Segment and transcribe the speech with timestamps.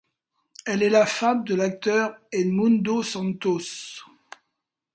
[0.65, 4.01] Elle est la femme de l'acteur Edmundo Santos.